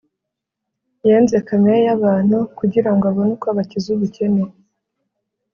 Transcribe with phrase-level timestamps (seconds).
[1.07, 4.43] Yenze kamere yabantu kugira ngw abone ukw abakizubukene